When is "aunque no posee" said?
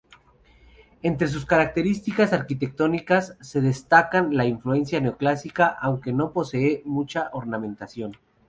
5.79-6.81